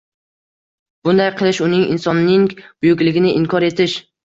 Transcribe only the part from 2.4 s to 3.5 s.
buyukligini